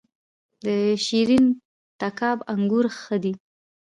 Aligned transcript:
د 0.63 0.67
شیرین 1.05 1.45
تګاب 1.99 2.37
انګور 2.53 2.85
ښه 2.99 3.15
دي 3.23 3.33